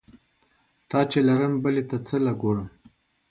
[0.89, 2.67] تا چې لرم بلې ته څه له ګورم؟